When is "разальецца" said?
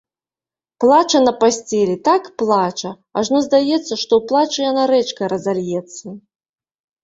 5.37-6.05